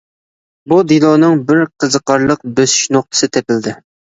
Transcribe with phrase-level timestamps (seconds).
[0.71, 3.77] بۇ دېلونىڭ بىر قىزىقارلىق بۆسۈلۈش نۇقتىسى تېپىلدى.